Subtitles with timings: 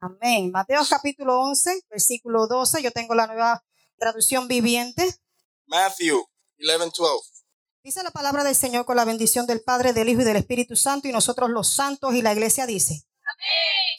[0.00, 0.50] Amén.
[0.50, 2.82] Mateo capítulo 11, versículo 12.
[2.82, 3.62] Yo tengo la nueva
[3.98, 5.14] traducción viviente.
[5.66, 6.24] Matthew
[6.58, 7.30] 11, 12.
[7.82, 10.74] Dice la palabra del Señor con la bendición del Padre, del Hijo y del Espíritu
[10.74, 13.04] Santo y nosotros los santos y la iglesia dice.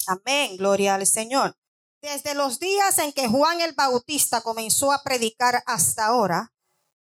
[0.08, 0.22] Amén.
[0.26, 0.58] Amén.
[0.58, 1.56] Gloria al Señor.
[2.02, 6.52] Desde los días en que Juan el Bautista comenzó a predicar hasta ahora,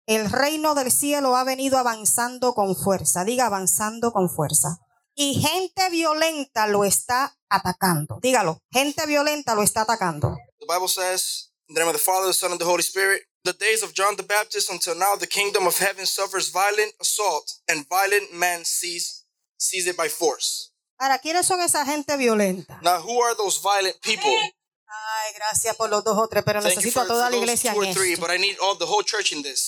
[0.05, 3.23] el reino del cielo ha venido avanzando con fuerza.
[3.23, 4.77] Diga avanzando con fuerza.
[5.15, 8.19] Y gente violenta lo está atacando.
[8.21, 8.59] Dígalo.
[8.71, 10.37] Gente violenta lo está atacando.
[10.59, 13.23] The Bible says, in the name of the Father, the Son, and the Holy Spirit,
[13.43, 17.59] the days of John the Baptist until now, the kingdom of heaven suffers violent assault,
[17.67, 19.25] and violent men seize,
[19.57, 20.71] seize it by force.
[20.99, 22.79] Ahora, ¿quiénes son esa gente violenta?
[22.83, 24.31] Now, who are those violent people?
[25.23, 27.71] Ay, gracias por los dos o tres, pero Thank necesito for, a toda la iglesia
[27.73, 28.21] en three, esto.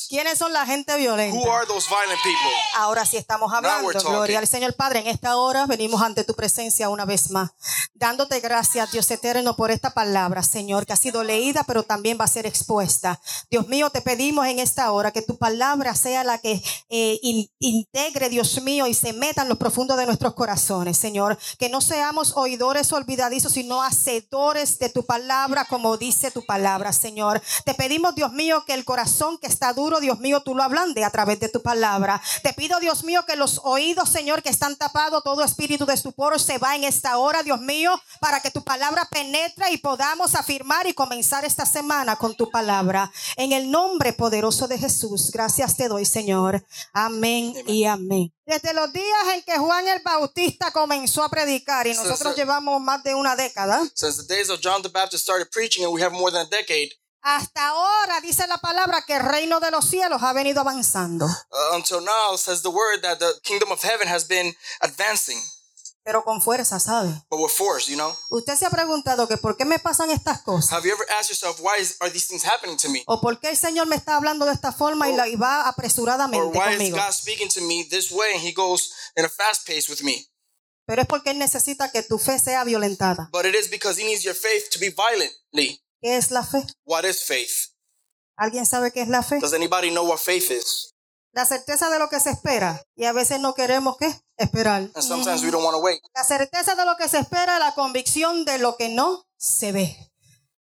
[0.09, 1.35] ¿Quiénes son la gente violenta?
[1.37, 2.51] Who are those violent people?
[2.75, 3.87] Ahora sí estamos hablando.
[4.09, 4.99] Gloria al Señor Padre.
[4.99, 7.51] En esta hora venimos ante tu presencia una vez más,
[7.93, 12.25] dándote gracias, Dios eterno, por esta palabra, Señor, que ha sido leída, pero también va
[12.25, 13.19] a ser expuesta.
[13.51, 17.49] Dios mío, te pedimos en esta hora que tu palabra sea la que eh, in-
[17.59, 21.37] integre, Dios mío, y se meta en lo profundo de nuestros corazones, Señor.
[21.59, 27.41] Que no seamos oidores olvidadizos, sino hacedores de tu palabra, como dice tu palabra, Señor.
[27.65, 31.03] Te pedimos, Dios mío, que el corazón que está duro, Dios mío, tú lo ablande
[31.03, 32.21] a través de tu palabra.
[32.43, 36.39] Te pido, Dios mío, que los oídos, Señor, que están tapados, todo espíritu de estupor
[36.39, 40.87] se va en esta hora, Dios mío, para que tu palabra penetre y podamos afirmar
[40.87, 43.11] y comenzar esta semana con tu palabra.
[43.35, 46.65] En el nombre poderoso de Jesús, gracias te doy, Señor.
[46.93, 48.31] Amén, y amén.
[48.45, 52.41] Desde los días en que Juan el Bautista comenzó a predicar y nosotros sí.
[52.41, 55.93] llevamos más de una década, Since the days of John the Baptist started preaching, and
[55.93, 59.71] we have more than a decade, hasta ahora dice la palabra que el reino de
[59.71, 61.25] los cielos ha venido avanzando.
[61.25, 65.39] uh, until now, says the word that the kingdom of heaven has been advancing,
[66.03, 67.09] Pero con fuerza, ¿sabe?
[67.29, 68.13] but with force, you know?
[68.29, 70.73] Usted se ha preguntado que por qué me pasan estas cosas.
[70.73, 73.03] Have you ever asked yourself, why is, are these things happening to me?
[73.07, 75.61] O por qué el Señor me está hablando de esta forma y, la, y va
[75.61, 76.97] Or apresuradamente is conmigo.
[76.97, 80.27] God speaking to me this way and he goes in a fast pace with me?
[80.85, 83.29] Pero es porque Él necesita que tu fe sea violentada.
[83.31, 85.81] But it is because he needs your faith to be violently.
[86.01, 86.65] ¿Qué es la fe?
[86.83, 87.71] What is faith?
[88.35, 89.39] ¿Alguien sabe qué es la fe?
[89.39, 90.92] Does anybody know what faith is?
[91.33, 92.81] La certeza de lo que se espera.
[92.95, 93.97] Y a veces no queremos?
[94.37, 94.89] Esperar.
[94.93, 95.99] And sometimes we don't want to wait.
[96.15, 100.13] La certeza de lo que se espera, la convicción de lo que no se ve.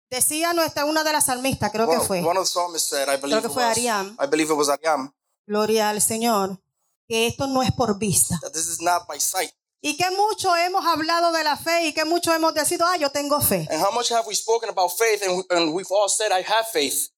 [0.10, 3.18] Decía nuestra una de las salmistas, creo que fue, one of the psalmists said, I
[3.20, 4.16] believe que it fue Ariam.
[4.22, 5.12] I believe it was Ariam,
[5.48, 6.62] gloria al Señor,
[7.08, 8.40] que esto no es por vista.
[8.42, 9.52] that this is not by sight.
[9.82, 13.10] Y que mucho hemos hablado de la fe y que mucho hemos decidido, ah, yo
[13.10, 13.68] tengo fe.
[13.70, 16.68] And how much have we spoken about faith and, and we've all said, I have
[16.72, 17.10] faith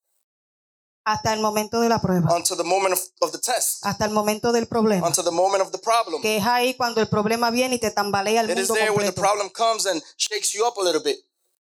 [1.10, 4.12] Hasta el momento de la prueba, until the moment of, of the test, hasta el
[4.12, 5.08] momento del problema.
[5.08, 6.22] until the moment of the problem.
[6.22, 8.90] Que es ahí cuando el problema viene y te tambalea el It is mundo there
[8.92, 9.22] when the completo.
[9.22, 11.18] problem comes and shakes you up a little bit.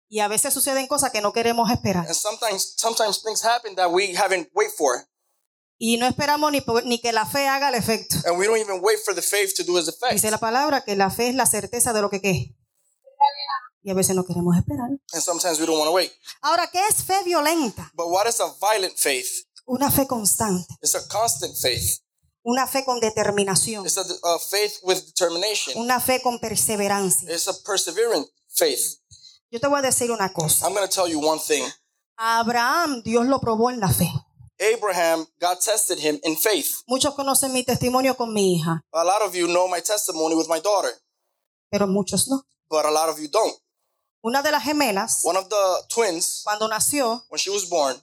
[0.07, 2.05] Y a veces suceden cosas que no queremos esperar.
[2.05, 5.07] And sometimes, sometimes things happen that we haven't wait for,
[5.79, 8.15] Y no esperamos ni, po- ni que la fe haga el efecto.
[8.27, 10.13] and we don't even wait for the faith to do its effect.
[10.13, 12.55] Dice la palabra que la fe es la certeza de lo que qué.
[13.83, 14.89] Y a veces no queremos esperar.
[15.13, 16.11] And sometimes we don't want to wait.
[16.41, 17.91] Ahora, ¿qué es fe violenta?
[17.93, 19.27] But what is a violent faith?
[19.65, 21.99] Una fe constante, It's a constant faith.
[22.45, 25.77] una fe con determinación, It's a, a faith with determination.
[25.81, 27.29] una fe con perseverancia.
[27.33, 28.99] It's a perseverant faith.
[29.51, 30.65] Yo te voy a decir una cosa.
[30.65, 31.63] I'm going to tell you one thing.
[32.17, 34.09] Abraham Dios lo probó en la fe.
[34.59, 36.83] Abraham, God tested him in faith.
[36.87, 40.47] Muchos conocen mi testimonio con mi hija, A lot of you know my testimony with
[40.47, 40.91] my daughter,
[41.69, 42.43] pero muchos no.
[42.69, 43.55] but a lot of you don't.
[44.25, 45.55] Una de las gemelas, One of the
[45.93, 48.01] twins, cuando nació, when she was born,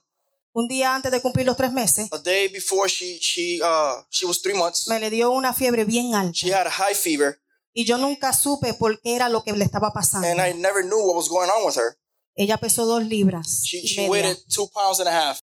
[0.53, 4.27] un día antes de cumplir los tres meses, a day before she she uh she
[4.27, 6.33] was three months, me le dio una fiebre bien alta.
[6.35, 7.41] she had a high fever,
[7.73, 10.27] Y yo nunca supe por qué era lo que le estaba pasando.
[10.29, 11.97] and I never knew what was going on with her.
[12.37, 13.63] Ella pesó dos libras.
[13.65, 14.11] She y she media.
[14.11, 15.41] weighed two pounds and a half.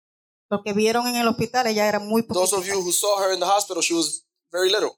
[0.49, 2.75] Los que vieron en el hospital, ella era muy Those of poquita.
[2.75, 4.91] you who saw her in the hospital, she was very little.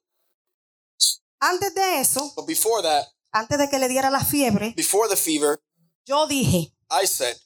[1.40, 5.16] Antes de eso, But before that, antes de que le diera la fiebre, before the
[5.16, 5.62] fever,
[6.10, 7.38] yo dije, I said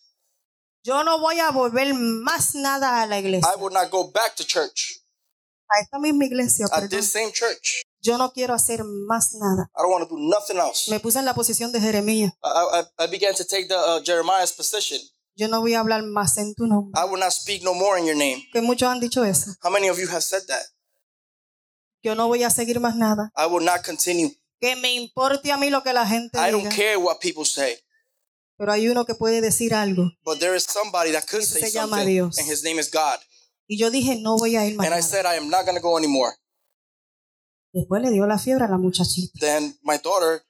[0.85, 3.49] yo no voy a volver más nada a la iglesia.
[3.53, 4.99] I would not go back to church
[5.69, 7.83] A esta misma iglesia, at this same church.
[8.01, 9.69] Yo no quiero hacer más nada.
[9.75, 10.89] I don't want to do nothing else.
[10.91, 12.31] Me puse en la posición de Jeremías.
[12.43, 14.99] I, I, I began to take the uh, Jeremiah's position.
[15.35, 16.91] Yo no voy a hablar más en tu nombre.
[16.95, 18.43] I will not speak no more in your name.
[18.51, 19.51] Que muchos han dicho eso.
[19.63, 20.63] How many of you have said that?
[22.03, 23.31] Yo no voy a seguir más nada.
[23.35, 24.29] I will not continue.
[24.59, 26.75] Que me importe a mí lo que la gente I don't diga.
[26.75, 27.77] care what people say.
[28.57, 30.11] Pero hay uno que puede decir algo.
[30.23, 32.37] But there is somebody that could say se llama something, Dios.
[32.37, 33.19] and his name is God.
[33.67, 35.01] Y yo dije, no voy a ir más And I nada.
[35.07, 36.33] said, I am not going to go anymore.
[37.73, 39.33] Después le dio la fiebre a la muchachita.
[39.39, 40.43] Then my daughter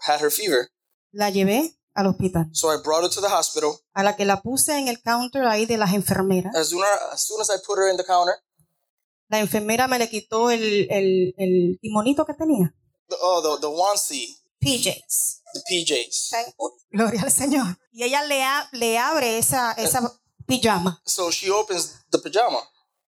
[0.00, 0.68] had her fever.
[1.12, 2.46] La llevé al hospital.
[2.52, 3.80] So I brought her to the hospital.
[3.94, 7.14] A la que la puse en el counter ahí de las enfermeras, As soon as,
[7.14, 8.34] as soon as I put her in the counter,
[9.28, 12.74] la enfermera me le quitó el, el, el timonito que tenía.
[13.08, 15.35] the, oh, the, the onesie, PJs.
[15.56, 16.32] The PJs.
[16.90, 17.78] Gloria al Señor.
[17.92, 20.00] Y ella le, a- le abre esa, esa
[20.46, 21.00] pijama.
[21.06, 22.60] So she opens the pajama.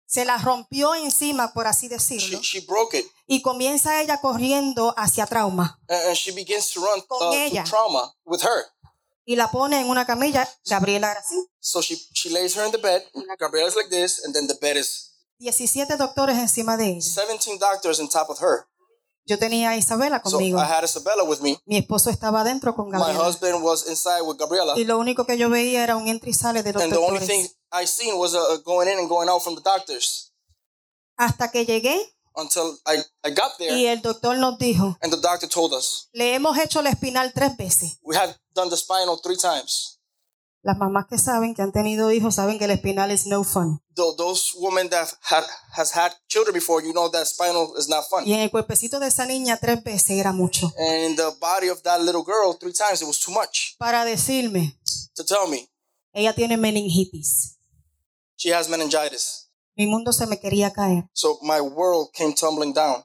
[0.09, 2.41] Se la rompió encima, por así She, decirlo.
[2.43, 3.07] she broke it.
[3.27, 5.81] Y comienza ella corriendo hacia trauma.
[5.89, 7.65] And, and she begins to run Con uh, to ella.
[7.65, 8.65] trauma with her.
[9.25, 10.49] Y la pone en una camilla.
[10.67, 11.35] Gabriela era así.
[11.59, 13.03] So she, she lays her in the bed.
[13.41, 15.11] Gabriella's like this, and then the bed is
[15.41, 17.01] 17 doctores encima de ella.
[17.03, 18.65] 17 doctors on top of her.
[19.29, 20.59] Yo tenía a Isabela So conmigo.
[20.61, 21.59] I had Isabella with me.
[21.67, 23.29] Mi esposo estaba adentro con My Gabriela.
[23.29, 24.75] husband was inside with Gabriela.
[24.77, 26.99] Y lo único que yo veía era un entra y sale de los And the
[26.99, 27.57] only thing doctores.
[27.73, 30.33] I seen was uh, going in and going out from the doctors
[31.19, 31.99] Hasta que llegué
[32.37, 36.09] until I, I got there y el doctor nos dijo, and the doctor told us
[36.13, 37.99] le hemos hecho la espinal tres veces.
[38.03, 39.96] we had done the spinal three times.
[40.67, 43.81] Las mamás que saben, que han tenido hijos, saben que el espinal es no fun.
[43.95, 45.07] Those women that
[45.77, 48.25] has had children before, you know that spinal is not fun.
[48.27, 50.73] Y en el cuerpecito de esa niña tres veces era mucho.
[50.77, 54.05] And in the body of that little girl, three times it was too much Para
[54.05, 54.77] decirme,
[55.15, 55.69] to tell me
[56.13, 57.61] ella tiene meningitis.
[58.35, 59.49] she has meningitis.
[59.77, 61.09] Mi mundo se me quería caer.
[61.13, 63.05] So my world came tumbling down.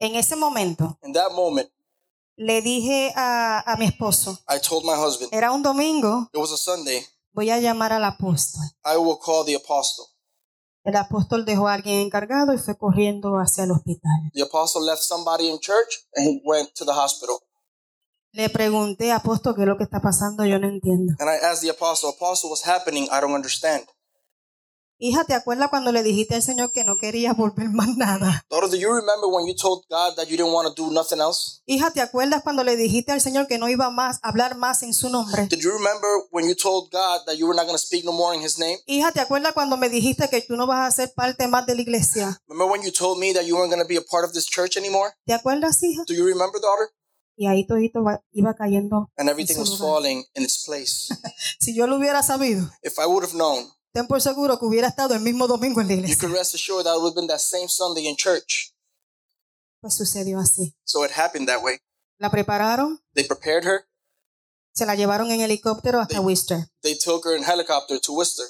[0.00, 1.70] En ese momento In that moment,
[2.36, 6.52] le dije a, a mi esposo, I told my husband, era un domingo, it was
[6.52, 8.62] a Sunday, voy a llamar al apóstol.
[8.84, 10.04] I will call the apostle.
[10.84, 14.30] El apóstol dejó a alguien encargado y fue corriendo hacia el hospital.
[14.34, 17.40] The apostle left somebody in church and he went to the hospital.
[18.30, 20.44] Le pregunté, apóstol, ¿qué es lo que está pasando?
[20.44, 21.14] Yo no entiendo.
[21.18, 23.08] And I asked the apostle, Apostle, what's happening?
[23.10, 23.86] I don't understand.
[24.98, 28.42] Hija, ¿te acuerdas cuando le dijiste al Señor que no querías volver más nada?
[28.48, 31.20] Daughter, do you remember when you told God that you didn't want to do nothing
[31.20, 31.60] else?
[31.66, 34.82] Hija, ¿te acuerdas cuando le dijiste al Señor que no iba más a hablar más
[34.82, 35.48] en su nombre?
[35.50, 38.12] Did you remember when you told God that you were not going to speak no
[38.12, 38.78] more in His name?
[38.86, 41.74] Hija, ¿te acuerdas cuando me dijiste que tú no vas a ser parte más de
[41.74, 42.40] la iglesia?
[42.48, 44.46] Remember when you told me that you weren't going to be a part of this
[44.46, 45.10] church anymore?
[45.26, 46.04] ¿Te acuerdas, hija?
[46.08, 46.88] Do you remember, daughter?
[47.36, 48.02] Y ahí todito
[48.32, 49.10] iba cayendo.
[49.18, 51.08] And everything was falling in its place.
[51.60, 53.66] Si yo lo hubiera sabido, if I would have known,
[53.96, 56.28] ten por seguro que hubiera estado el mismo domingo en la you iglesia.
[56.28, 58.74] could rest assured that would have been that same Sunday in church.
[59.80, 60.74] Pues sucedió así.
[60.84, 61.78] So it happened that way.
[62.18, 63.86] La prepararon, They prepared her.
[64.74, 66.68] se la llevaron en helicóptero hasta Worcester.
[66.82, 68.44] They took her in helicopter to Worcester.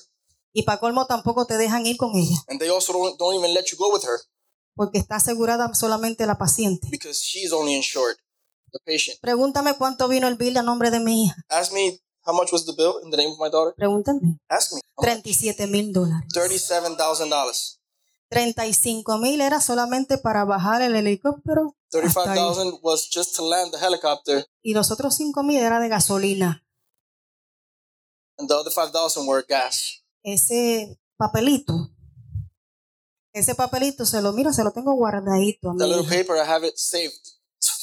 [0.52, 3.54] Y para colmo tampoco te dejan ir con ella, And they also don't, don't even
[3.54, 4.18] let you go with her
[4.74, 6.88] porque está asegurada solamente la paciente.
[6.90, 8.16] because she's only insured,
[8.72, 9.18] the patient.
[9.20, 11.36] Pregúntame cuánto vino el bill a nombre de mi hija.
[11.48, 13.72] Ask me how much was the bill in the name of my daughter.
[13.76, 14.38] Pregúntame.
[14.50, 14.80] Ask me.
[14.96, 15.22] How much?
[15.22, 16.26] 37 mil dólares.
[16.34, 17.78] $37,000.
[18.28, 21.74] 35 mil era solamente para bajar el helicóptero.
[21.92, 22.36] hasta ahí.
[22.36, 26.62] 35000 was just to land the helicopter, Y los otros 5 mil era de gasolina.
[28.38, 30.02] and the other 5000 were gas.
[30.24, 31.90] Ese papelito.
[33.32, 35.70] Ese papelito se lo, mira, se lo tengo guardadito.
[35.70, 37.14] a That little paper, I have it saved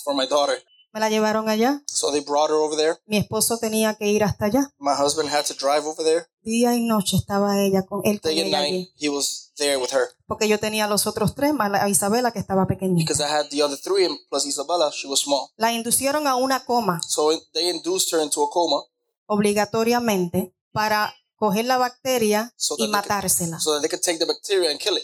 [0.04, 0.62] for my daughter.
[0.94, 1.82] Me la llevaron allá.
[1.88, 2.98] So they brought her over there.
[3.08, 4.70] Mi esposo tenía que ir hasta allá.
[4.78, 6.28] My husband had to drive over there.
[6.44, 8.94] Día y noche estaba ella con él con Day and ella night, allí.
[9.00, 10.10] he was there with her.
[10.28, 13.04] Porque yo tenía los otros tres, más a Isabela que estaba pequeñita.
[13.12, 15.50] Because I had the other three, and plus Isabella, she was small.
[15.58, 18.84] La inducieron a una coma So they induced her into a coma
[19.26, 23.60] obligatoriamente para coger la bacteria So y they could- matársela.
[23.60, 25.04] so that they could take the bacteria and kill it.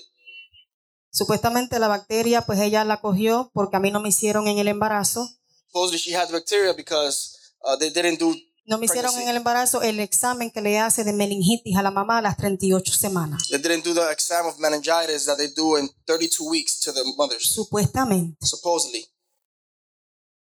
[1.12, 4.68] Supuestamente la bacteria, pues ella la cogió porque a mí no me hicieron en el
[4.68, 5.28] embarazo.
[5.72, 8.36] Supposedly she had the bacteria because uh, they didn't do
[8.66, 9.24] No me hicieron Pregnancy.
[9.24, 12.38] en el embarazo el examen que le hace de meningitis a la mamá a las
[12.38, 13.48] 38 semanas.
[13.50, 17.02] they didn't do the exam of meningitis that they do in 32 weeks to the
[17.18, 17.52] mothers.
[17.54, 18.38] Supuestamente.
[18.46, 19.06] Supposedly,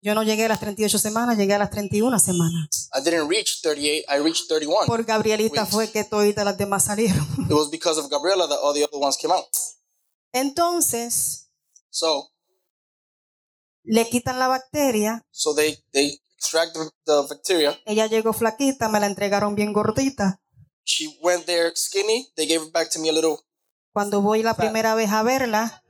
[0.02, 2.90] Yo no llegué a las 38 semanas, llegué a las 31 semanas.
[2.94, 4.06] I didn't reach 38.
[4.08, 4.86] I reached 31.
[4.88, 5.74] Por Gabrielita Weeks.
[5.74, 7.28] fue que todas las demás salieron.
[7.50, 9.46] It was because of Gabriela that all the other ones came out.
[10.34, 11.48] Entonces,
[11.90, 12.30] So,
[13.84, 15.26] le quitan la bacteria.
[15.32, 17.80] so they they extract the, the bacteria.
[17.86, 20.40] Ella llegó flaquita, me la entregaron bien gordita.
[20.84, 22.32] She went there skinny.
[22.36, 23.38] They gave it back to me a little
[23.92, 25.84] Cuando voy la primera vez a verla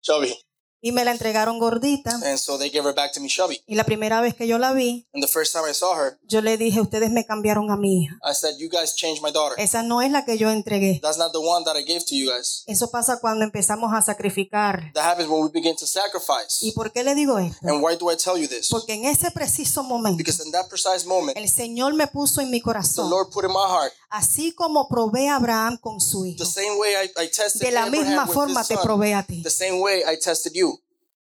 [0.00, 0.34] chubby,
[0.82, 2.10] y me la entregaron gordita.
[2.24, 3.62] and so they gave her back to me chubby.
[3.66, 6.18] Y la primera vez que yo la vi, And the first time I saw her,
[6.28, 8.18] yo le dije, ustedes me cambiaron a mi hija.
[8.22, 9.54] I said, "You guys changed my daughter.
[9.58, 11.00] Esa no es la que yo entregué.
[11.00, 14.02] That's not the one that I gave to you guys." Eso pasa cuando empezamos a
[14.02, 14.92] sacrificar.
[14.94, 16.58] That happens when we begin to sacrifice.
[16.60, 17.58] ¿Y por qué le digo esto?
[17.62, 18.68] And why do I tell you this?
[18.68, 22.50] Porque en ese preciso momento Because in that precise moment, el Señor me puso en
[22.50, 26.26] mi the corazón, Lord put in my heart así como probé a Abraham con su
[26.26, 29.42] hijo, the same way I, I tested de la misma forma te probé a ti.
[29.42, 30.71] the same way I tested you.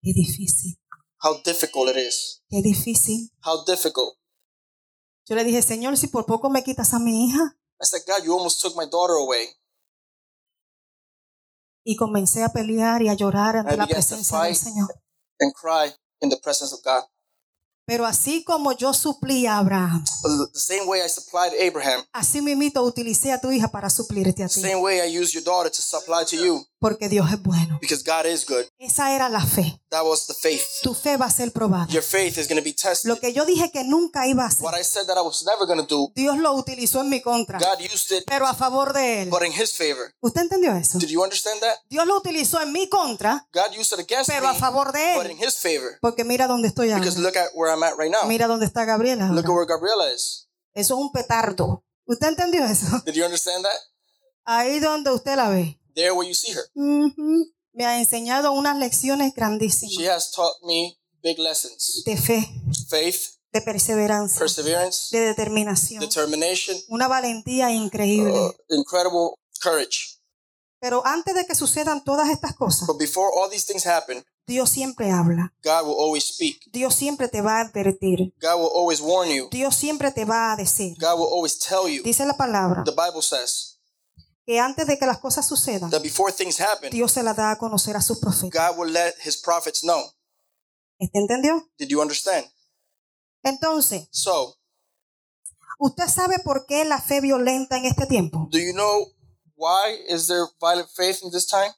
[0.03, 0.79] Qué difícil,
[1.23, 2.43] How difficult it is.
[2.49, 3.31] qué difícil.
[3.45, 4.15] How difficult.
[5.29, 7.57] Yo le dije, Señor, si por poco me quitas a mi hija.
[7.81, 9.47] I said, God, you almost took my daughter away.
[11.85, 14.57] Y comencé a pelear y a llorar ante I la presencia del.
[14.57, 14.89] Señor.
[15.41, 17.05] and cry in the presence of God.
[17.87, 20.05] Pero así como yo suplí a Abraham,
[20.53, 24.49] the same way I supplied Abraham, así mismito utilicé a tu hija para suplirte a
[24.49, 24.61] ti.
[24.61, 27.79] same way I used your daughter to supply to you Porque Dios es bueno.
[27.81, 28.65] because God is good.
[28.79, 29.81] Esa era la fe.
[29.91, 30.63] That was the faith.
[30.83, 31.89] Tu fe va a ser probada.
[31.89, 33.09] Your faith is going to be tested.
[33.09, 35.45] Lo que yo dije que nunca iba a hacer, What I said that I was
[35.45, 38.55] never going to do, Dios lo utilizó en mi contra, God used it, pero a
[38.55, 39.29] favor de él.
[39.31, 40.15] but in His favor.
[40.21, 40.99] ¿Usted entendió eso?
[41.01, 41.79] Did you understand that?
[41.91, 45.15] Dios lo utilizó en mi contra, God used it against pero a me, favor de
[45.17, 45.49] but in él.
[45.49, 45.99] His favor.
[46.01, 47.01] Porque mira dónde estoy ahora.
[47.03, 48.25] Because look at where I'm at right now.
[48.29, 49.27] Mira dónde está Gabriela.
[49.33, 50.49] Look at where Gabriela is.
[50.75, 51.83] Eso es un petardo.
[52.07, 53.03] ¿Usted entendió eso?
[53.05, 53.75] Did you understand that?
[54.45, 55.75] Ahí donde usted la ve.
[55.95, 56.65] There where you see her.
[57.73, 62.03] Me ha enseñado unas lecciones She grandísimas has taught me big lessons.
[62.05, 62.49] de fe,
[62.89, 68.33] Faith, de perseverancia, perseverance, de determinación, determination, una valentía increíble.
[68.33, 69.31] uh, incredible
[69.63, 70.19] courage.
[70.81, 74.71] Pero antes de que sucedan todas estas cosas, But before all these things happen, Dios
[74.71, 75.53] siempre habla.
[75.63, 76.61] God will always speak.
[76.73, 78.33] Dios siempre te va a advertir.
[78.41, 79.49] God will always warn you.
[79.51, 80.97] Dios siempre te va a decir.
[81.01, 82.03] God will always tell you.
[82.03, 83.78] Dice la palabra The Bible says
[84.49, 87.51] que antes de que las cosas sucedan, that before things happen, Dios se las da
[87.51, 88.51] a conocer a sus profetas.
[88.73, 90.03] God will let his prophets know.
[90.99, 91.69] ¿Usted entendió?
[91.77, 92.47] Did you understand?
[93.43, 94.57] Entonces, So,
[95.79, 98.49] ¿usted sabe por qué la fe violenta en este tiempo?
[98.51, 99.13] do you know
[99.55, 101.75] why is there violent faith in this time?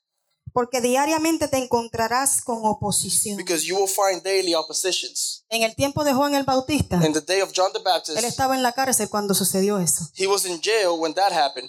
[0.53, 3.37] Porque diariamente te encontrarás con oposición.
[3.37, 5.45] Because you will find daily oppositions.
[5.49, 8.19] En el tiempo de Juan el Bautista, In the day of John the él Baptist,
[8.25, 10.09] estaba en la cárcel cuando sucedió eso.
[10.15, 11.69] he was in jail when that happened.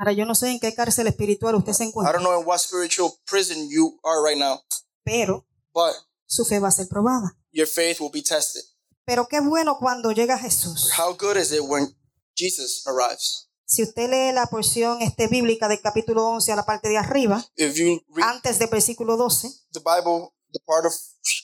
[0.00, 2.46] Ahora yo no sé en qué cárcel espiritual usted se I encuentra, don't know in
[2.46, 4.58] what spiritual prison you are right now,
[5.04, 5.92] pero but
[6.26, 7.36] su fe va a ser probada.
[7.52, 8.62] your faith will be tested.
[9.04, 10.90] Pero qué bueno cuando llega Jesús.
[10.98, 11.94] How good is it when
[12.34, 13.48] Jesus arrives?
[13.66, 17.44] Si usted lee la porción este, bíblica del capítulo 11 a la parte de arriba,
[17.56, 20.94] If you read antes del versículo 12, the Bible, the part of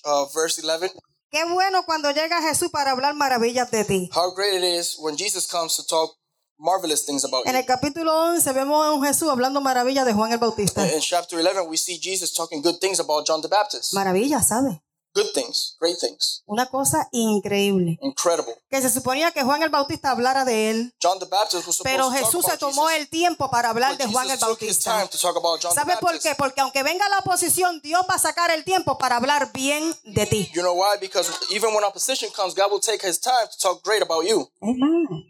[0.07, 0.93] uh, verse 11,
[1.31, 4.11] qué bueno cuando llega Jesús para hablar maravillas de ti.
[4.15, 6.17] how great it is when Jesus comes to talk
[6.59, 10.33] marvelous things about En el capítulo 11 vemos a un Jesús hablando maravillas de Juan
[10.33, 10.87] el Bautista.
[10.93, 13.93] In chapter 11, we see Jesus talking good things about John the Baptist.
[13.93, 14.83] Maravillas, ¿sabe?
[15.15, 17.97] Good things, great things, Una cosa increíble.
[18.03, 18.53] incredible.
[18.69, 21.85] Que se suponía que Juan el Bautista hablara de él, John the Baptist was supposed
[21.85, 24.33] pero to talk Jesús se tomó Jesus, el tiempo para hablar but de Juan el
[24.33, 25.09] Jesus time Bautista.
[25.09, 26.35] to talk about John the ¿Sabe por qué?
[26.35, 30.27] Porque aunque venga la oposición, Dios va a sacar el tiempo para hablar bien de
[30.27, 30.51] ti.
[30.55, 30.99] You know why?
[31.01, 34.51] Because even when opposition comes, God will take his time to talk great about you.
[34.63, 35.25] Amen.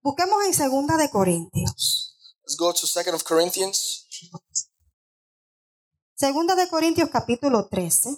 [0.00, 2.16] Busquemos en segunda de Corintios.
[2.42, 4.06] Let's go to 2nd of Corinthians,
[6.14, 8.10] Segunda de Corintios capítulo 13,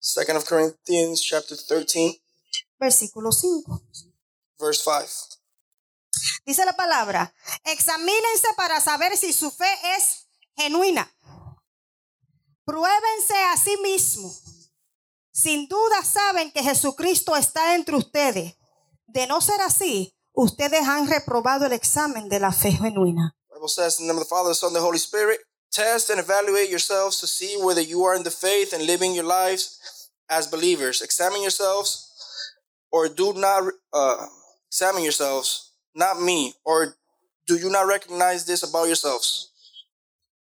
[0.00, 2.22] 2nd of Corinthians chapter 13,
[2.78, 3.82] versículo 5.
[4.58, 5.38] verse 5.
[6.44, 7.34] Dice la palabra,
[7.64, 11.10] examínense para saber si su fe es genuina.
[12.64, 14.42] Pruébense a sí mismos.
[15.32, 18.54] Sin duda saben que Jesucristo está entre ustedes.
[19.06, 23.34] De no ser así, ustedes han reprobado el examen de la fe genuina.
[23.52, 25.40] Bible says, in the name of the Father, the Son, and the Holy Spirit,
[25.72, 29.24] test and evaluate yourselves to see whether you are in the faith and living your
[29.24, 29.80] lives
[30.30, 31.02] as believers.
[31.02, 32.08] Examine yourselves,
[32.92, 34.26] or do not uh,
[34.68, 36.94] examine yourselves, not me, or
[37.48, 39.50] do you not recognize this about yourselves?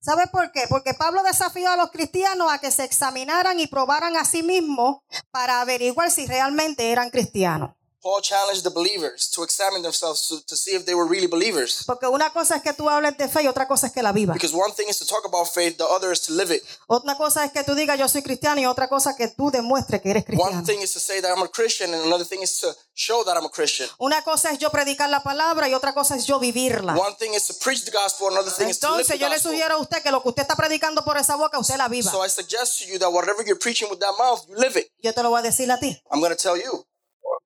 [0.02, 0.68] ¿Sabe por qué?
[0.70, 4.98] Porque Pablo desafió a los cristianos a que se examinaran y probaran a sí mismos
[5.32, 7.75] para averiguar si realmente eran cristianos.
[8.06, 11.84] Paul challenged the believers to examine themselves to, to see if they were really believers.
[11.88, 14.12] Porque una cosa es que tú hables de fe y otra cosa es que la
[14.12, 14.36] vivas.
[14.36, 16.62] Because one thing is to talk about faith, the other is to live it.
[16.86, 20.04] Otra cosa es que tú digas yo soy cristiano y otra cosa que tú demuestres
[20.04, 20.64] que eres One cristiano.
[20.68, 23.36] thing is to say that I'm a Christian, and another thing is to show that
[23.36, 23.90] I'm a Christian.
[23.98, 26.94] Una cosa es yo predicar la palabra y otra cosa es yo vivirla.
[26.96, 29.30] One thing is to preach the gospel, another thing is to live the Entonces yo
[29.30, 29.52] le gospel.
[29.54, 32.12] sugiero a usted que lo que usted está predicando por esa boca, usted la viva.
[32.12, 34.92] So I suggest to you that whatever you're preaching with that mouth, you live it.
[35.02, 36.00] Yo te lo voy a decir a ti.
[36.12, 36.86] I'm going to tell you.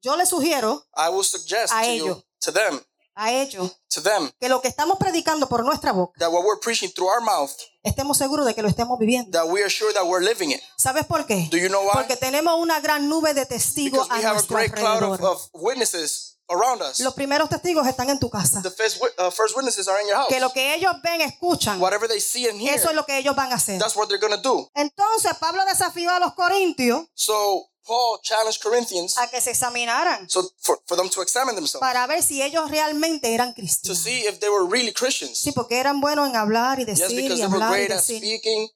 [0.01, 2.08] Yo le sugiero I will suggest A to ellos.
[2.08, 2.82] you, to them,
[3.15, 6.60] a ellos to them, que lo que estamos predicando por nuestra boca, that what we're
[6.62, 7.51] preaching through our mouth,
[7.84, 9.32] estemos seguros de que lo estemos viviendo.
[9.38, 10.62] that we are sure that we're living it.
[10.77, 11.48] ¿Sabes por qué?
[11.51, 11.91] Do you know why?
[11.94, 15.20] Porque tenemos una gran nube de testigos Because we a have a great cloud of,
[15.20, 15.32] alrededor.
[15.34, 17.00] of witnesses around us.
[17.01, 18.62] Los primeros testigos están en tu casa.
[18.62, 20.29] The first, uh, first witnesses are in your house.
[20.29, 23.18] Que lo que ellos ven, escuchan, Whatever they see and hear, eso es lo que
[23.18, 23.77] ellos van a hacer.
[23.79, 24.70] that's what they're going to do.
[24.75, 30.48] Entonces Pablo desafió a los corintios So Paul challenged Corinthians a que se examinaran so
[30.60, 33.98] for, for them to examine themselves, para ver si ellos realmente eran to cristianos.
[33.98, 35.39] see if they were really Christians.
[35.39, 37.86] Sí, porque eran buenos en hablar y Yes, decir because y they were hablar y
[37.88, 38.17] great at decir.
[38.19, 38.69] speaking,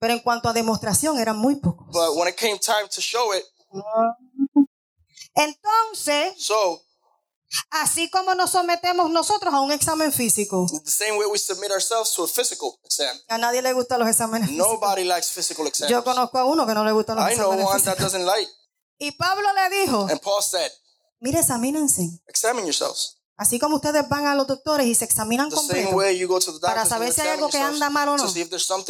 [0.00, 1.88] Pero en cuanto a demostración eran muy pocos.
[1.92, 3.44] but when it came time to show it,
[5.34, 6.80] Entonces, So,
[7.70, 10.66] así como nos sometemos nosotros a un examen físico.
[10.84, 13.16] the same way we submit ourselves to a physical exam.
[13.28, 14.68] A nadie le gustan los exámenes físicos.
[14.72, 15.90] Nobody likes physical exams.
[15.90, 18.24] Yo conozco a uno que no le gustan los I know exámenes one that doesn't
[18.24, 18.50] like.
[18.98, 20.70] Y Pablo le dijo, And Paul said,
[21.20, 22.20] mire, examínense.
[22.26, 23.18] examine yourselves.
[23.38, 25.96] Así como ustedes van a los doctores y se examinan completo.
[26.60, 28.24] Para saber si hay algo que anda mal o no.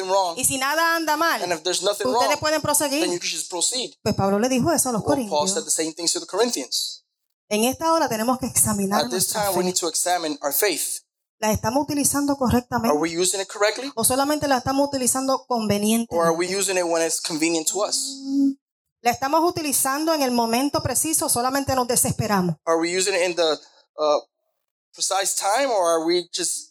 [0.07, 0.39] wrong.
[0.39, 3.09] Y si nada anda mal, ustedes wrong, pueden then you proseguir.
[3.21, 3.93] can just proceed.
[4.03, 7.05] Pues Pablo le dijo eso a los Well, corintios.
[7.51, 9.65] En esta hora tenemos que examinar At this nuestra time, we fe.
[9.65, 11.03] need to examine our faith.
[11.41, 12.99] ¿La estamos utilizando Are correctamente?
[12.99, 13.91] we using it correctly?
[13.95, 16.37] ¿O solamente la estamos utilizando Or are convenientemente?
[16.37, 18.17] we using it when it's convenient to us?
[19.01, 22.57] ¿La estamos utilizando en el momento preciso o solamente nos desesperamos?
[22.67, 23.53] Are we using it in the
[23.97, 24.21] uh,
[24.93, 26.68] precise time or are we just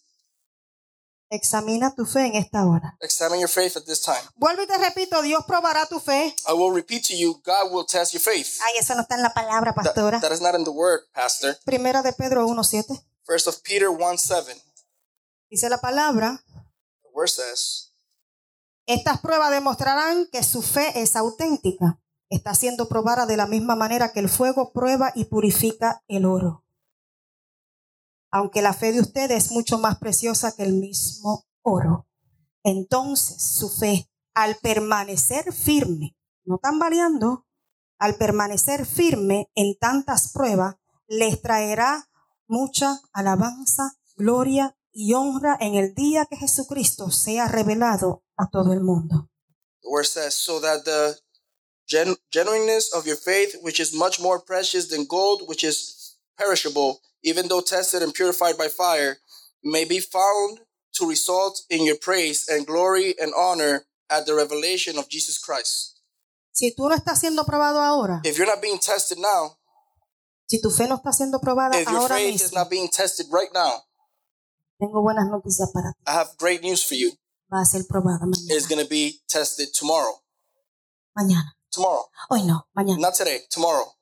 [1.30, 2.96] Examina tu fe en esta hora.
[3.02, 4.22] examining your faith at this time?
[4.36, 6.34] Vuelvo y te repito, Dios probará tu fe.
[6.48, 8.60] I will repeat to you, God will test your faith.
[8.66, 10.20] Ay, eso no está en la palabra, That- pastora.
[10.22, 11.58] that is not in the word, Pastor.
[11.66, 13.04] Primera de Pedro 1.7.
[13.26, 14.56] First of Peter 1 7.
[15.50, 16.42] Dice la palabra,
[17.04, 17.92] The word says,
[18.86, 22.00] estas pruebas demostrarán que su fe es auténtica.
[22.30, 26.64] Está siendo probada de la misma manera que el fuego prueba y purifica el oro.
[28.32, 32.08] Aunque la fe de ustedes es mucho más preciosa que el mismo oro.
[32.64, 36.16] Entonces su fe, al permanecer firme,
[36.46, 37.46] no tambaleando,
[38.00, 40.76] al permanecer firme en tantas pruebas,
[41.08, 42.10] les traerá
[42.48, 48.82] mucha alabanza, gloria y honra en el día que Jesucristo sea revelado a todo el
[48.82, 49.30] mundo.
[49.88, 51.16] the word says, so that the
[51.88, 57.00] gen- genuineness of your faith, which is much more precious than gold, which is perishable,
[57.24, 59.18] even though tested and purified by fire,
[59.64, 60.60] may be found
[60.96, 66.02] to result in your praise and glory and honor at the revelation of Jesus Christ.
[66.52, 69.58] Si tú no estás siendo probado ahora, If you're not being tested now,
[70.48, 73.28] si tu fe no está siendo probada if your ahora faith is not being tested
[73.32, 73.84] right now,
[74.80, 76.04] tengo buenas noticias para ti.
[76.08, 77.12] I have great news for you.
[77.52, 78.56] Va a ser probada mañana.
[78.56, 80.22] It's going to be tested tomorrow.
[81.16, 81.54] Mañana.
[81.72, 82.10] Tomorrow.
[82.30, 83.00] Hoy no, mañana.
[83.00, 83.97] Not today, tomorrow.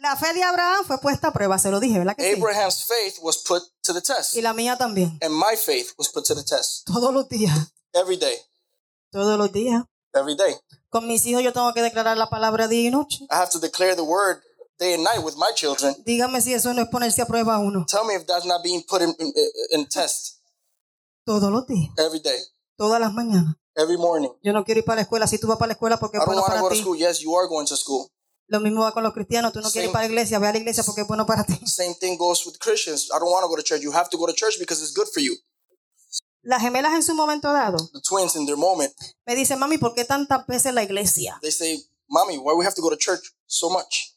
[0.00, 2.40] La fe de Abraham fue puesta a prueba, se lo dije, ¿verdad que sí?
[2.40, 5.18] Abraham's faith was put to the test, Y la mía también.
[5.22, 7.72] and my faith was put to the test Todos los días.
[7.92, 8.36] every day.
[9.12, 9.84] Todos los días.
[10.14, 10.54] Every day.
[10.88, 13.24] Con mis hijos yo tengo que declarar la palabra día y noche.
[13.30, 14.40] I have to declare the word
[14.78, 15.94] day and night with my children.
[16.06, 17.84] Dígame si eso no es ponerse a prueba uno.
[17.86, 19.32] Tell me if that's not being put in, in,
[19.72, 20.38] in test
[21.26, 21.90] Todos los días.
[21.98, 22.38] every day,
[22.76, 23.54] Todas las mañanas.
[23.76, 24.30] every morning.
[24.42, 25.26] Yo no quiero ir para la escuela.
[25.26, 26.68] Si tú vas para la escuela porque I es don't bueno want to para go
[26.70, 26.80] to ti.
[26.80, 26.96] school.
[26.96, 28.10] Yes, you are going to school.
[28.50, 29.52] Lo mismo va con los cristianos.
[29.52, 29.92] Tú no quieres ir Same.
[29.92, 30.38] para la iglesia.
[30.40, 31.54] Ve a la iglesia porque es bueno para ti.
[31.66, 33.08] Same thing goes with Christians.
[33.14, 33.80] I don't want to go to church.
[33.80, 35.36] You have to go to church because it's good for you.
[36.42, 38.92] Las gemelas en su momento dado The twins in their moment,
[39.26, 41.38] me dicen, mami, ¿por qué tantas veces la iglesia?
[41.42, 44.16] they say, Mommy, why we have to go to church so much?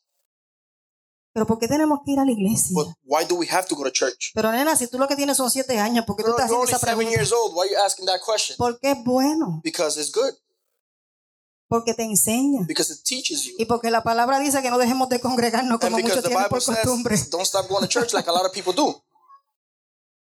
[1.33, 2.73] Pero ¿por qué tenemos que ir a la iglesia?
[2.75, 4.31] But why do we have to go to church?
[4.33, 6.49] Pero nena, si tú lo que tienes son siete años, ¿por qué tú Girl, estás
[6.49, 7.11] you're haciendo esa pregunta?
[7.11, 7.53] years old.
[7.55, 8.55] Why are you asking that question?
[8.57, 10.33] Porque es bueno, Because it's good.
[11.73, 12.61] Porque te enseña.
[12.67, 13.55] Because it teaches you.
[13.57, 17.17] Y porque la palabra dice que no dejemos de congregarnos como muchos tienen por costumbre.
[17.17, 19.03] says, don't stop going to church like a lot of people do.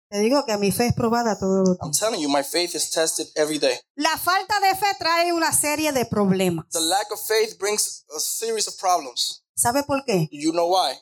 [0.10, 2.90] Te digo que mi fe es probada todo los I'm telling you, my faith is
[2.90, 3.78] tested every day.
[3.96, 6.66] La falta de fe trae una serie de problemas.
[6.70, 9.44] The lack of faith brings a series of problems.
[9.54, 10.30] ¿Sabe por qué?
[10.32, 10.98] You know why?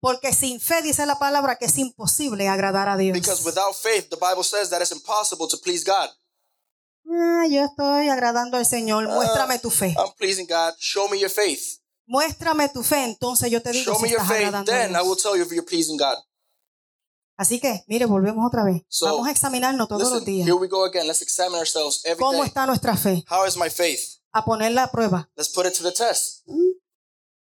[0.00, 3.12] Porque sin fe dice la palabra que es imposible agradar a Dios.
[3.12, 6.08] Because without faith, the Bible says that it's impossible to please God.
[7.10, 9.06] Ah, yo estoy agradando al Señor.
[9.10, 9.14] Ah.
[9.14, 9.94] Muéstrame tu fe.
[9.98, 10.74] I'm pleasing God.
[10.78, 11.80] Show me your faith.
[12.06, 14.46] Muéstrame tu fe, entonces yo te digo Show si me your estás faith.
[14.46, 15.06] agradando a Then I Dios.
[15.08, 16.16] will tell you if you're pleasing God.
[17.36, 18.82] Así que, mire, volvemos otra vez.
[18.88, 20.46] So, Vamos a examinarnos todos los Listen, días.
[20.46, 21.06] here we go again.
[21.06, 22.48] Let's examine ourselves every ¿Cómo day.
[22.48, 23.24] está nuestra fe?
[23.28, 24.20] How is my faith?
[24.32, 25.28] A ponerla a prueba.
[25.36, 26.42] Let's put it to the test.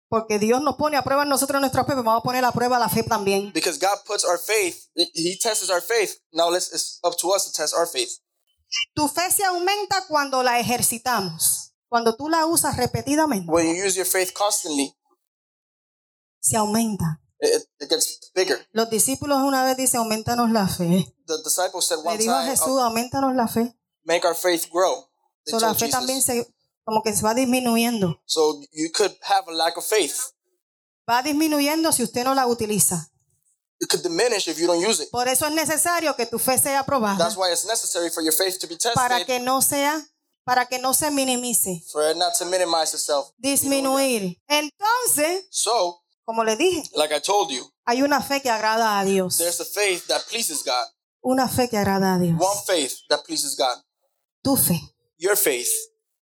[0.09, 2.51] Porque Dios nos pone a prueba en nosotros nuestra fe, pero vamos a poner a
[2.53, 3.53] prueba la fe también.
[3.53, 6.19] Because God puts our faith, He tests our faith.
[6.33, 8.19] Now let's, it's up to us to test our faith.
[8.95, 11.73] Tu fe se aumenta cuando la ejercitamos.
[11.89, 14.95] Cuando tú la usas repetidamente, When you use your faith constantly,
[16.41, 17.21] se aumenta.
[17.41, 18.59] it, it gets bigger.
[18.73, 21.15] Los discípulos una vez dicen, aumentanos la fe.
[21.27, 23.75] The disciples said Le one dijo a time, Jesús, "Oh, aumentanos la fe.
[24.05, 25.09] make our faith grow.
[25.45, 25.99] They So, la told fe Jesus.
[25.99, 26.47] también se,
[26.85, 28.21] como que se va disminuyendo.
[28.27, 30.15] So you could have a lack of faith.
[31.09, 33.11] Va disminuyendo si usted no la utiliza.
[33.81, 35.11] It could diminish if you don't use it.
[35.11, 38.33] Por eso es necesario que tu fe sea probada That's why it's necessary for your
[38.33, 40.05] faith to be tested, para que no sea,
[40.45, 43.31] para que no se minimice, for it not to minimize itself.
[43.39, 44.37] disminuir.
[44.49, 49.05] Entonces, So, como le dije, like I told you, hay una fe que agrada a
[49.05, 49.39] Dios.
[49.39, 50.87] there's a faith that pleases God.
[51.23, 52.37] Una fe que agrada a Dios.
[52.41, 53.77] One faith that pleases God.
[54.43, 54.81] Tu fe.
[55.19, 55.69] Your faith.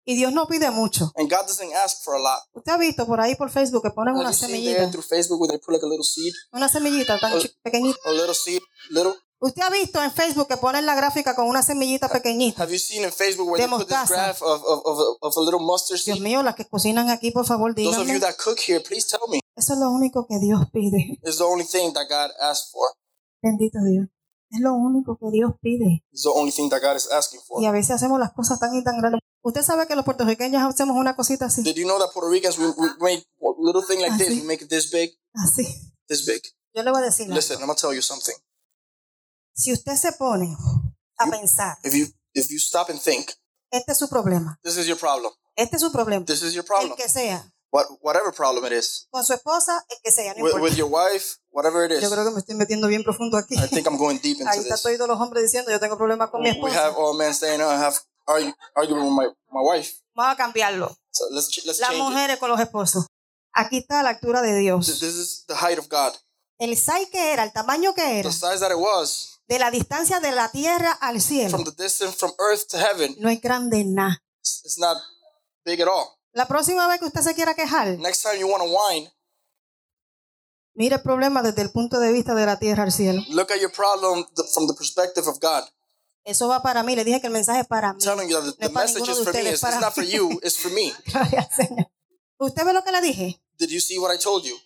[0.07, 1.11] Y Dios no pide mucho.
[1.17, 2.41] And God doesn't ask for a lot.
[2.53, 4.91] Usted ha visto por ahí por Facebook que ponen Have una you seen semillita, there
[4.91, 7.99] through Facebook where they put like a little seed, una semillita tan chi- pequeñita.
[8.05, 9.15] a little seed, little?
[9.41, 12.63] Usted ha visto en Facebook que ponen la gráfica con una semillita pequeñita.
[12.63, 15.27] Have you seen in Facebook where De they put this graph of, of, of, a,
[15.27, 16.23] of a little mustard Dios seed?
[16.23, 19.21] mío, las que cocinan aquí, por favor, Those of you that cook here, please tell
[19.29, 19.41] me.
[19.57, 21.19] Eso es lo único que Dios pide.
[21.23, 22.89] It's the only thing that God asked for.
[23.43, 24.09] Bendito Dios.
[24.55, 26.05] Es lo único que Dios pide.
[26.13, 27.61] It's the only thing that God is asking for.
[27.61, 29.21] Y a veces hacemos las cosas tan y tan grandes.
[29.43, 31.63] Usted sabe que los puertorriqueños hacemos una cosita así.
[31.63, 34.41] Did you know that Puerto Ricans, we, we make a little thing like this, Así.
[34.41, 35.67] we make it this big, Así.
[36.09, 36.41] this big.
[36.73, 37.35] Yo le voy a decir algo.
[37.35, 38.35] Listen, I'm going to tell you something.
[39.55, 40.57] Si usted se pone
[41.19, 43.31] a pensar, If you if you stop and think,
[43.71, 44.59] este es su problema.
[44.63, 45.33] this is your problem.
[45.57, 46.25] Este es su problema.
[46.25, 46.97] This is your El problem.
[46.97, 47.54] que sea.
[47.75, 49.09] What, whatever problem it is.
[49.11, 50.33] Con su esposa, el que sea.
[50.37, 50.63] No With, importa.
[50.63, 52.01] with your wife, whatever it is.
[52.03, 53.57] Yo creo que me estoy metiendo bien profundo aquí.
[53.57, 54.97] I think I'm going deep into Ahí está this.
[54.97, 56.95] todos los hombres diciendo, yo tengo problemas con mi We have esposa.
[56.97, 59.93] all men saying, oh, I have argue, arguing with my, my wife.
[60.15, 60.97] Vamos a cambiarlo.
[61.11, 62.03] So let's let's Las change it.
[62.13, 63.07] mujeres con los esposos.
[63.53, 64.87] Aquí está la altura de Dios.
[64.87, 66.13] This is the height of God.
[66.61, 69.73] El size que era, el tamaño que era, The size that it was de la
[69.73, 73.17] distancia de la tierra al cielo, from the distance from earth to heaven.
[73.19, 74.23] no es grande nada.
[74.41, 74.97] It's not
[75.65, 76.17] big at all.
[76.35, 79.11] La próxima vez que usted se quiera quejar, Next time you want to whine,
[80.75, 83.23] mire el problema desde el punto de vista de la tierra al cielo.
[83.31, 85.65] look at your problem th- from the perspective of God.
[86.27, 86.97] Eso va para mí.
[86.97, 87.99] Le dije que el mensaje es para mí.
[88.03, 89.39] I'm telling you that the, No the es para message ninguno is de for me.
[89.41, 90.11] ustedes, It's, para it's not for mí.
[90.11, 90.31] you.
[90.43, 90.95] It's for me.
[91.13, 91.87] Gloria al Señor.
[92.39, 93.43] ¿Usted ve lo que le dije?
[93.59, 94.57] Did you see what I told you?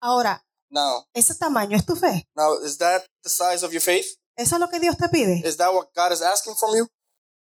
[0.00, 2.28] Ahora, Now, ese tamaño es tu fe.
[2.36, 4.06] now is that the size of your faith?
[4.36, 5.42] Eso es lo que Dios te pide.
[5.44, 6.86] Is that what God is asking from you?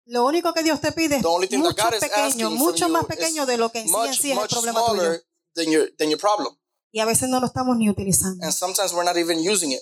[0.05, 3.71] Lo único que Dios te pide es The mucho pequeño, mucho más pequeño de lo
[3.71, 5.21] que en sí en much, sí es el problema tuyo.
[5.55, 6.55] than your than your problem.
[6.91, 8.43] Y a veces no lo estamos ni utilizando.
[8.43, 9.81] And sometimes we're not even using it.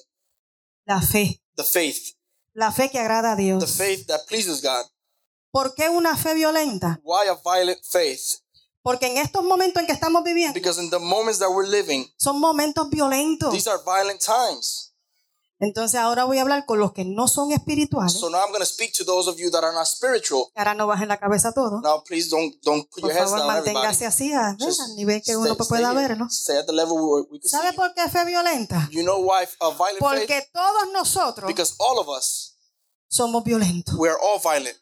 [0.86, 1.42] La fe.
[1.56, 2.16] The faith,
[2.54, 3.72] La fe que agrada a the Dios.
[3.78, 4.86] faith that pleases God.
[5.52, 7.00] ¿Por qué una fe violenta?
[7.04, 8.42] Why a violent faith?
[8.84, 12.06] Porque en estos momentos en que estamos viviendo Because in the moments that we're living,
[12.18, 13.52] son momentos violentos.
[13.54, 14.87] these are violent times.
[15.60, 18.14] Entonces ahora voy a hablar con los que no son espirituales.
[18.14, 20.52] So now I'm going to speak to those of you that are not spiritual.
[20.56, 21.82] Ahora no bajen la cabeza todo.
[21.82, 23.74] Now, please don't don't put Por your heads favor, everybody.
[23.74, 26.28] manténgase así a ver, Just al nivel que stay- uno stay pueda verlo.
[26.30, 28.88] Stay at the level where we can ¿Sabe por qué fe violenta?
[28.92, 30.00] You know why a violent faith?
[30.00, 32.56] Porque todos nosotros Because all of us,
[33.08, 33.96] somos violentos.
[33.98, 34.78] we are all violent.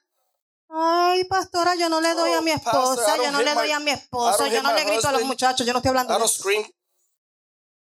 [0.67, 3.61] Ay, pastora, yo no le doy a mi Oh, pastor, esposa, yo no le my-
[3.61, 6.11] doy a mi esposo, yo no le grito a los muchachos, yo no estoy hablando
[6.11, 6.41] I de don't eso.
[6.41, 6.63] scream.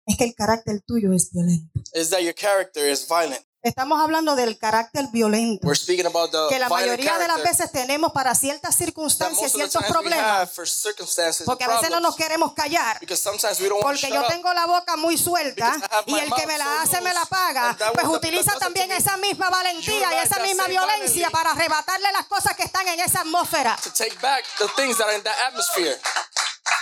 [0.06, 1.80] Es que el carácter tuyo es violento.
[1.94, 3.44] Is that your character is violent?
[3.64, 7.44] Estamos hablando del carácter violento We're speaking about the que la mayoría de las character
[7.44, 11.46] veces tenemos para ciertas that circunstancias, most of the ciertos problemas, have for circumstances and
[11.46, 12.16] porque a veces no nos problems.
[12.16, 12.98] queremos callar.
[12.98, 16.34] Because sometimes we don't want to Porque yo tengo la boca muy suelta y el
[16.34, 20.40] que me la hace me la paga, pues utiliza también esa misma valentía y esa
[20.40, 23.76] misma violencia para arrebatarle las cosas que están en esa atmósfera.
[23.80, 25.96] to take back the things that are in that atmosphere.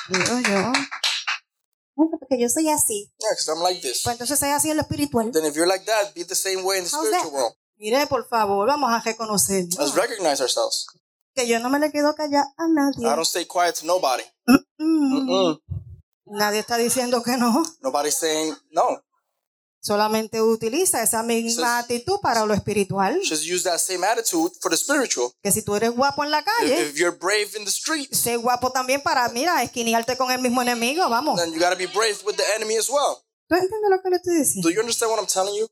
[0.08, 0.72] Digo yo.
[2.08, 3.10] Porque yo soy así.
[3.18, 4.02] Yeah, because I'm like this.
[4.04, 5.30] Pues entonces así en lo espiritual.
[5.32, 7.32] Then if you're like that, be the same way in the How's spiritual that?
[7.32, 7.54] world.
[7.78, 10.86] Mire, por favor, vamos a reconocer Let's recognize ourselves.
[11.34, 13.06] que yo no me le quedo a nadie.
[13.06, 14.24] I don't stay quiet to nobody.
[14.78, 15.58] Mm.
[16.26, 17.62] Nadie está diciendo que no.
[17.80, 19.02] Nobody's saying no.
[19.82, 23.18] Solamente utiliza esa misma actitud para lo espiritual.
[23.26, 25.32] Just use that same attitude for the spiritual.
[25.42, 28.18] Que si tú eres guapo en la If, calle, if you're brave in the streets,
[28.18, 31.40] sé guapo también para, mira, esquinearte con el mismo enemigo, vamos.
[31.40, 33.16] then you got to be brave with the enemy as well.
[33.48, 34.68] ¿Tú entiendes lo que le estoy diciendo?
[34.68, 35.66] Do you understand what I'm telling you?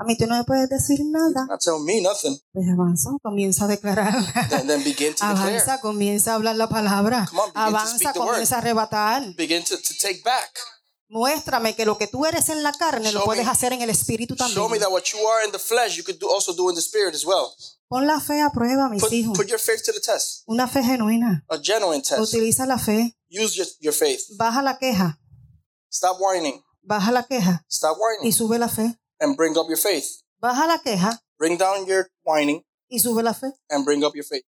[0.00, 1.46] A mí tú no me puedes decir nada.
[1.46, 2.38] Not tell me nothing.
[2.52, 4.14] Pues avanza, comienza a declarar.
[4.48, 5.58] Then, then begin to declare.
[5.58, 7.28] Avanza, comienza a hablar la palabra.
[7.32, 9.34] On, Avanza, comienza a arrebatar.
[9.34, 10.56] Begin to, to take back.
[11.10, 13.80] Muéstrame que lo que tú eres en la carne lo Show puedes me- hacer en
[13.82, 14.80] el espíritu Show me también.
[14.80, 17.14] that what you are in the flesh, you could do, also do in the spirit
[17.14, 17.54] as well.
[17.88, 19.36] Pon la fe a prueba, mis Put, hijos.
[19.36, 20.42] put your faith to the test.
[20.46, 21.44] Una fe genuina.
[21.48, 22.20] A genuine test.
[22.20, 23.16] Utiliza la fe.
[23.30, 24.20] Use your, your faith.
[24.36, 25.18] Baja la queja.
[25.90, 26.62] Stop whining.
[26.82, 27.64] Baja la queja.
[27.68, 28.32] Stop Y whining.
[28.34, 28.98] sube la fe.
[29.20, 30.04] And bring up your faith.
[30.38, 31.22] Baja la queja.
[31.38, 33.46] Bring down your whining Y sube la fe.
[33.70, 34.44] and bring up your faith.